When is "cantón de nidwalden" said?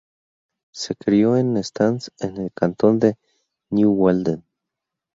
2.51-4.43